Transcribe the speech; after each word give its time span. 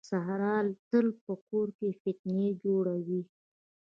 ساره 0.09 0.55
تل 0.89 1.07
په 1.23 1.33
کور 1.47 1.67
کې 1.77 1.89
فتنې 2.01 2.49
جوړوي. 2.63 3.21